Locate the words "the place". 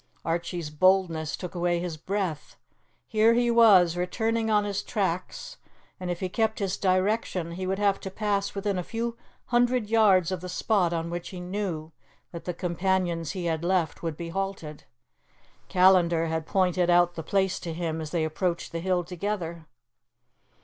17.13-17.59